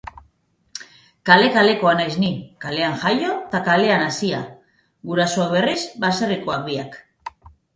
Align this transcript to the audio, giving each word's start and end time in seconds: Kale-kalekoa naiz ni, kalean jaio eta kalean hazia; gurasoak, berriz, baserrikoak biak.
Kale-kalekoa 1.29 1.91
naiz 1.99 2.15
ni, 2.23 2.31
kalean 2.65 2.97
jaio 3.03 3.35
eta 3.35 3.61
kalean 3.69 4.07
hazia; 4.09 4.41
gurasoak, 5.11 5.55
berriz, 5.59 5.79
baserrikoak 6.07 6.67
biak. 6.73 6.99